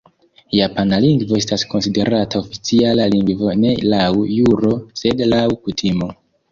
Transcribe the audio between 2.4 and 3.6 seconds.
oficiala lingvo